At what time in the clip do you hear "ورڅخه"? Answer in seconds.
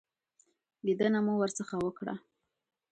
1.41-1.75